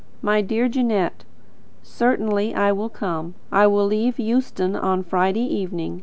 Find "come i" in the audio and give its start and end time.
2.89-3.67